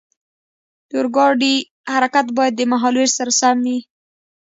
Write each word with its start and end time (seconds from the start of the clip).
د 0.89 0.91
اورګاډي 1.01 1.55
حرکت 1.93 2.27
باید 2.37 2.53
د 2.57 2.61
مهال 2.71 2.93
ویش 2.95 3.11
سره 3.19 3.31
سم 3.39 3.57
وي. 3.65 3.79